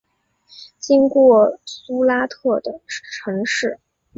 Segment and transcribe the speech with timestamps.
[0.79, 3.79] 经过苏拉特等城市。